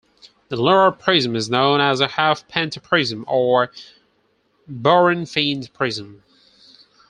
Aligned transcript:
The 0.49 0.55
lower 0.59 0.91
prism 0.91 1.35
is 1.35 1.47
known 1.47 1.79
as 1.79 1.99
a 1.99 2.07
half-penta 2.07 2.81
prism 2.81 3.23
or 3.27 3.71
Bauernfeind 4.67 5.71
prism. 5.73 6.23